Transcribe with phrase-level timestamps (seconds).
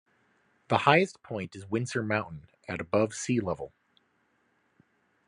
[0.69, 3.71] The highest point is Windsor Mountain, at above sea level.